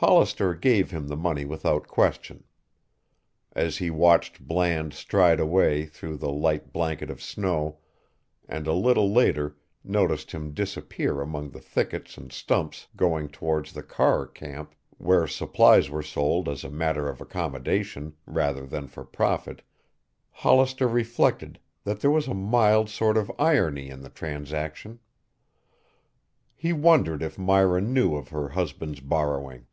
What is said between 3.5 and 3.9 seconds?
As he